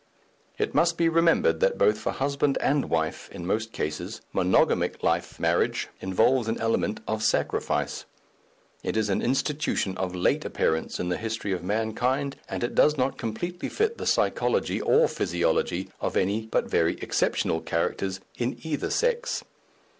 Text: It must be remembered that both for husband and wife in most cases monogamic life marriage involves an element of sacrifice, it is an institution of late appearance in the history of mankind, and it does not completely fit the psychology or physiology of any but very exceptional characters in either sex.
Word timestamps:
It 0.57 0.73
must 0.73 0.97
be 0.97 1.09
remembered 1.09 1.59
that 1.59 1.77
both 1.77 1.95
for 1.99 2.11
husband 2.11 2.57
and 2.59 2.89
wife 2.89 3.29
in 3.31 3.45
most 3.45 3.71
cases 3.71 4.21
monogamic 4.33 5.03
life 5.03 5.39
marriage 5.39 5.89
involves 5.99 6.47
an 6.47 6.59
element 6.59 7.01
of 7.07 7.21
sacrifice, 7.21 8.05
it 8.81 8.97
is 8.97 9.09
an 9.11 9.21
institution 9.21 9.95
of 9.97 10.15
late 10.15 10.43
appearance 10.43 10.99
in 10.99 11.09
the 11.09 11.17
history 11.17 11.51
of 11.51 11.61
mankind, 11.63 12.35
and 12.49 12.63
it 12.63 12.73
does 12.73 12.97
not 12.97 13.19
completely 13.19 13.69
fit 13.69 13.99
the 13.99 14.07
psychology 14.07 14.81
or 14.81 15.07
physiology 15.07 15.87
of 15.99 16.17
any 16.17 16.47
but 16.47 16.65
very 16.65 16.95
exceptional 16.95 17.61
characters 17.61 18.19
in 18.39 18.57
either 18.63 18.89
sex. 18.89 19.43